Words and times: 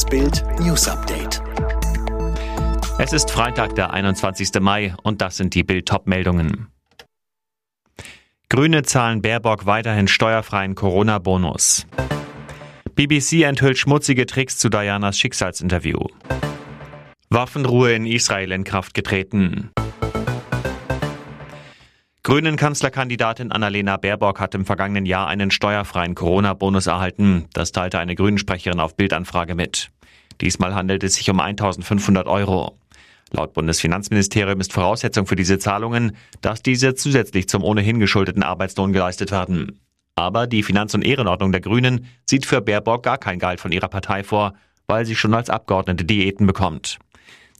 Das 0.00 0.08
Bild 0.08 0.42
News 0.60 0.88
Update. 0.88 1.42
Es 2.98 3.12
ist 3.12 3.30
Freitag, 3.30 3.74
der 3.74 3.92
21. 3.92 4.58
Mai 4.58 4.94
und 5.02 5.20
das 5.20 5.36
sind 5.36 5.54
die 5.54 5.62
Bild-Top-Meldungen. 5.62 6.68
Grüne 8.48 8.82
zahlen 8.82 9.20
Baerbock 9.20 9.66
weiterhin 9.66 10.08
steuerfreien 10.08 10.74
Corona-Bonus. 10.74 11.86
BBC 12.94 13.42
enthüllt 13.42 13.76
schmutzige 13.76 14.24
Tricks 14.24 14.56
zu 14.56 14.70
Dianas 14.70 15.18
Schicksalsinterview. 15.18 16.06
Waffenruhe 17.28 17.92
in 17.92 18.06
Israel 18.06 18.52
in 18.52 18.64
Kraft 18.64 18.94
getreten. 18.94 19.70
Grünen 22.30 22.54
Kanzlerkandidatin 22.54 23.50
Annalena 23.50 23.96
Baerbock 23.96 24.38
hat 24.38 24.54
im 24.54 24.64
vergangenen 24.64 25.04
Jahr 25.04 25.26
einen 25.26 25.50
steuerfreien 25.50 26.14
Corona-Bonus 26.14 26.86
erhalten. 26.86 27.46
Das 27.54 27.72
teilte 27.72 27.98
eine 27.98 28.14
Grünen-Sprecherin 28.14 28.78
auf 28.78 28.94
Bildanfrage 28.94 29.56
mit. 29.56 29.90
Diesmal 30.40 30.72
handelt 30.76 31.02
es 31.02 31.16
sich 31.16 31.28
um 31.28 31.40
1500 31.40 32.28
Euro. 32.28 32.78
Laut 33.32 33.52
Bundesfinanzministerium 33.52 34.60
ist 34.60 34.72
Voraussetzung 34.72 35.26
für 35.26 35.34
diese 35.34 35.58
Zahlungen, 35.58 36.16
dass 36.40 36.62
diese 36.62 36.94
zusätzlich 36.94 37.48
zum 37.48 37.64
ohnehin 37.64 37.98
geschuldeten 37.98 38.44
Arbeitslohn 38.44 38.92
geleistet 38.92 39.32
werden. 39.32 39.80
Aber 40.14 40.46
die 40.46 40.62
Finanz- 40.62 40.94
und 40.94 41.04
Ehrenordnung 41.04 41.50
der 41.50 41.62
Grünen 41.62 42.06
sieht 42.26 42.46
für 42.46 42.60
Baerbock 42.60 43.02
gar 43.02 43.18
kein 43.18 43.40
Gehalt 43.40 43.58
von 43.58 43.72
ihrer 43.72 43.88
Partei 43.88 44.22
vor, 44.22 44.54
weil 44.86 45.04
sie 45.04 45.16
schon 45.16 45.34
als 45.34 45.50
Abgeordnete 45.50 46.04
Diäten 46.04 46.46
bekommt. 46.46 47.00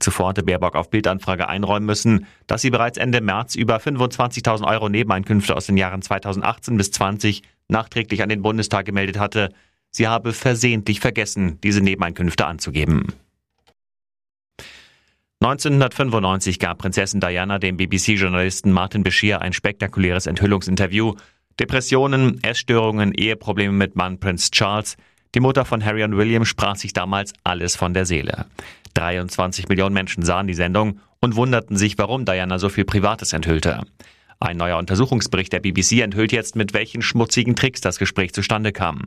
Zuvor 0.00 0.30
hatte 0.30 0.42
Baerbock 0.42 0.74
auf 0.74 0.90
Bildanfrage 0.90 1.48
einräumen 1.48 1.86
müssen, 1.86 2.26
dass 2.46 2.62
sie 2.62 2.70
bereits 2.70 2.98
Ende 2.98 3.20
März 3.20 3.54
über 3.54 3.76
25.000 3.76 4.66
Euro 4.66 4.88
Nebeneinkünfte 4.88 5.56
aus 5.56 5.66
den 5.66 5.76
Jahren 5.76 6.02
2018 6.02 6.76
bis 6.76 6.90
20 6.90 7.42
nachträglich 7.68 8.22
an 8.22 8.28
den 8.28 8.42
Bundestag 8.42 8.86
gemeldet 8.86 9.18
hatte. 9.18 9.50
Sie 9.90 10.08
habe 10.08 10.32
versehentlich 10.32 11.00
vergessen, 11.00 11.60
diese 11.62 11.80
Nebeneinkünfte 11.80 12.46
anzugeben. 12.46 13.12
1995 15.42 16.58
gab 16.58 16.78
Prinzessin 16.78 17.20
Diana 17.20 17.58
dem 17.58 17.78
BBC-Journalisten 17.78 18.72
Martin 18.72 19.02
Bashir 19.02 19.40
ein 19.40 19.54
spektakuläres 19.54 20.26
Enthüllungsinterview. 20.26 21.14
Depressionen, 21.58 22.42
Essstörungen, 22.42 23.14
Eheprobleme 23.14 23.72
mit 23.72 23.96
Mann 23.96 24.20
Prinz 24.20 24.50
Charles. 24.50 24.96
Die 25.34 25.40
Mutter 25.40 25.64
von 25.64 25.84
Harry 25.84 26.04
und 26.04 26.16
William 26.16 26.44
sprach 26.44 26.76
sich 26.76 26.92
damals 26.92 27.32
alles 27.42 27.76
von 27.76 27.94
der 27.94 28.04
Seele. 28.04 28.46
23 28.94 29.68
Millionen 29.68 29.94
Menschen 29.94 30.24
sahen 30.24 30.46
die 30.46 30.54
Sendung 30.54 31.00
und 31.20 31.36
wunderten 31.36 31.76
sich, 31.76 31.98
warum 31.98 32.24
Diana 32.24 32.58
so 32.58 32.68
viel 32.68 32.84
Privates 32.84 33.32
enthüllte. 33.32 33.80
Ein 34.40 34.56
neuer 34.56 34.78
Untersuchungsbericht 34.78 35.52
der 35.52 35.60
BBC 35.60 36.00
enthüllt 36.00 36.32
jetzt, 36.32 36.56
mit 36.56 36.72
welchen 36.72 37.02
schmutzigen 37.02 37.54
Tricks 37.54 37.82
das 37.82 37.98
Gespräch 37.98 38.32
zustande 38.32 38.72
kam. 38.72 39.02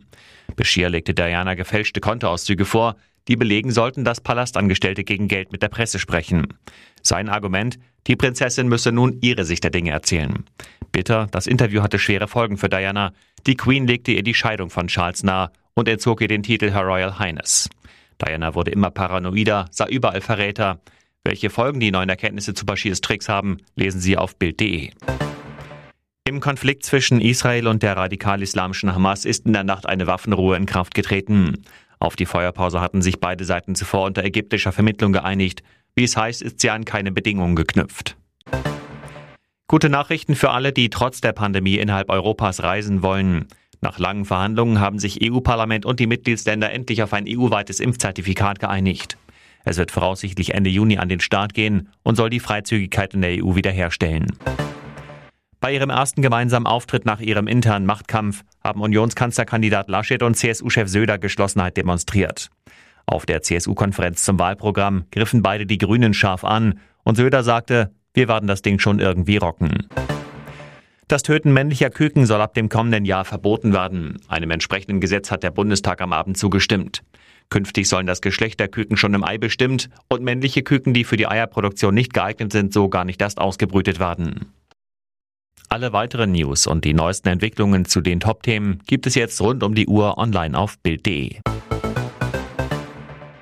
Bashir 0.56 0.90
legte 0.90 1.16
Diana 1.16 1.56
gefälschte 1.56 2.02
Kontoauszüge 2.02 2.66
vor, 2.66 2.96
die 3.28 3.36
belegen 3.36 3.72
sollten, 3.72 4.04
dass 4.04 4.22
Palastangestellte 4.22 5.04
gegen 5.04 5.28
Geld 5.28 5.52
mit 5.52 5.64
der 5.64 5.70
Presse 5.70 5.98
sprechen. 5.98 6.48
Sein 7.02 7.30
Argument, 7.30 7.80
die 8.08 8.16
Prinzessin 8.16 8.68
müsse 8.68 8.92
nun 8.92 9.18
ihre 9.22 9.46
Sicht 9.46 9.64
der 9.64 9.72
Dinge 9.72 9.92
erzählen. 9.92 10.44
Bitter, 10.92 11.28
das 11.32 11.48
Interview 11.48 11.82
hatte 11.82 12.00
schwere 12.00 12.28
Folgen 12.28 12.58
für 12.58 12.70
Diana. 12.70 13.14
Die 13.48 13.56
Queen 13.58 13.88
legte 13.88 14.12
ihr 14.12 14.24
die 14.24 14.36
Scheidung 14.36 14.70
von 14.70 14.88
Charles 14.88 15.24
nahe 15.24 15.52
und 15.74 15.88
entzog 15.88 16.22
ihr 16.22 16.28
den 16.28 16.44
Titel 16.44 16.72
Her 16.72 16.84
Royal 16.84 17.18
Highness. 17.18 17.70
Diana 18.22 18.56
wurde 18.56 18.72
immer 18.72 18.92
paranoider, 18.92 19.66
sah 19.72 19.88
überall 19.88 20.22
Verräter. 20.22 20.82
Welche 21.24 21.50
Folgen 21.50 21.80
die 21.80 21.92
neuen 21.92 22.10
Erkenntnisse 22.10 22.54
zu 22.54 22.66
Bashirs 22.66 23.02
Tricks 23.02 23.30
haben, 23.30 23.58
lesen 23.76 24.02
Sie 24.02 24.18
auf 24.18 24.36
Bild.de. 24.36 24.92
Im 26.26 26.40
Konflikt 26.40 26.84
zwischen 26.84 27.22
Israel 27.22 27.68
und 27.68 27.84
der 27.84 27.98
radikal-islamischen 27.98 28.94
Hamas 28.96 29.26
ist 29.26 29.46
in 29.46 29.54
der 29.54 29.64
Nacht 29.64 29.86
eine 29.86 30.08
Waffenruhe 30.08 30.56
in 30.56 30.66
Kraft 30.66 30.96
getreten. 30.96 31.64
Auf 32.00 32.16
die 32.16 32.26
Feuerpause 32.26 32.82
hatten 32.82 33.02
sich 33.02 33.20
beide 33.20 33.46
Seiten 33.46 33.76
zuvor 33.76 34.06
unter 34.06 34.24
ägyptischer 34.24 34.72
Vermittlung 34.72 35.14
geeinigt. 35.14 35.64
Wie 35.96 36.04
es 36.04 36.18
heißt, 36.18 36.42
ist 36.42 36.60
sie 36.60 36.70
an 36.70 36.86
keine 36.86 37.12
Bedingungen 37.12 37.56
geknüpft. 37.56 38.18
Gute 39.68 39.90
Nachrichten 39.90 40.36
für 40.36 40.52
alle, 40.52 40.74
die 40.74 40.90
trotz 40.90 41.22
der 41.22 41.34
Pandemie 41.34 41.76
innerhalb 41.76 42.10
Europas 42.10 42.64
reisen 42.64 43.02
wollen. 43.02 43.48
Nach 43.84 44.00
langen 44.00 44.24
Verhandlungen 44.24 44.80
haben 44.80 44.98
sich 44.98 45.20
EU-Parlament 45.22 45.86
und 45.86 46.00
die 46.00 46.08
Mitgliedsländer 46.08 46.72
endlich 46.72 47.04
auf 47.04 47.12
ein 47.12 47.26
EU-weites 47.28 47.82
Impfzertifikat 47.82 48.60
geeinigt. 48.60 49.18
Es 49.66 49.76
wird 49.78 49.92
voraussichtlich 49.92 50.54
Ende 50.54 50.70
Juni 50.70 51.00
an 51.00 51.10
den 51.10 51.20
Start 51.20 51.54
gehen 51.54 51.90
und 52.02 52.16
soll 52.16 52.30
die 52.30 52.40
Freizügigkeit 52.40 53.14
in 53.14 53.22
der 53.22 53.44
EU 53.44 53.56
wiederherstellen. 53.56 54.28
Bei 55.60 55.74
ihrem 55.74 55.90
ersten 55.90 56.22
gemeinsamen 56.22 56.66
Auftritt 56.66 57.04
nach 57.06 57.20
ihrem 57.20 57.46
internen 57.46 57.86
Machtkampf 57.86 58.46
haben 58.64 58.80
Unionskanzlerkandidat 58.80 59.90
Laschet 59.90 60.24
und 60.24 60.36
CSU-Chef 60.36 60.88
Söder 60.88 61.18
Geschlossenheit 61.18 61.76
demonstriert. 61.76 62.52
Auf 63.06 63.26
der 63.26 63.42
CSU-Konferenz 63.42 64.24
zum 64.24 64.40
Wahlprogramm 64.40 65.08
griffen 65.12 65.42
beide 65.42 65.66
die 65.66 65.78
Grünen 65.78 66.14
scharf 66.14 66.46
an 66.46 66.80
und 67.04 67.18
Söder 67.18 67.44
sagte, 67.44 67.92
wir 68.14 68.30
werden 68.30 68.48
das 68.48 68.62
Ding 68.62 68.80
schon 68.80 69.00
irgendwie 69.00 69.36
rocken. 69.36 69.90
Das 71.08 71.24
Töten 71.24 71.54
männlicher 71.54 71.90
Küken 71.90 72.26
soll 72.26 72.42
ab 72.42 72.54
dem 72.54 72.70
kommenden 72.70 73.06
Jahr 73.06 73.26
verboten 73.26 73.74
werden. 73.74 74.20
Einem 74.28 74.52
entsprechenden 74.52 75.00
Gesetz 75.00 75.32
hat 75.32 75.44
der 75.44 75.52
Bundestag 75.52 76.02
am 76.02 76.14
Abend 76.14 76.38
zugestimmt. 76.38 77.04
Künftig 77.50 77.88
sollen 77.88 78.08
das 78.08 78.22
Geschlecht 78.22 78.60
der 78.60 78.68
Küken 78.68 78.98
schon 78.98 79.14
im 79.14 79.24
Ei 79.24 79.38
bestimmt 79.38 79.90
und 80.10 80.24
männliche 80.24 80.64
Küken, 80.64 80.94
die 80.94 81.04
für 81.04 81.18
die 81.18 81.28
Eierproduktion 81.28 81.94
nicht 81.94 82.14
geeignet 82.14 82.52
sind, 82.52 82.74
so 82.74 82.90
gar 82.90 83.06
nicht 83.06 83.22
erst 83.22 83.40
ausgebrütet 83.40 84.00
werden. 84.00 84.54
Alle 85.70 85.92
weiteren 85.92 86.32
News 86.32 86.68
und 86.68 86.86
die 86.86 86.94
neuesten 86.94 87.30
Entwicklungen 87.30 87.86
zu 87.86 88.02
den 88.02 88.20
Top-Themen 88.20 88.82
gibt 88.86 89.08
es 89.08 89.16
jetzt 89.16 89.42
rund 89.42 89.64
um 89.64 89.76
die 89.76 89.88
Uhr 89.88 90.18
online 90.18 90.58
auf 90.58 90.78
Bild.de. 90.80 91.40